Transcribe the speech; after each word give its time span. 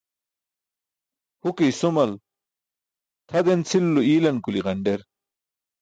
Huke 1.41 1.63
i̇sumal 1.71 2.11
tʰa 3.27 3.39
den 3.45 3.61
cʰilulo 3.69 4.01
i̇ilan 4.11 4.37
kuli̇ 4.43 4.61
ġanḍer 4.65 4.99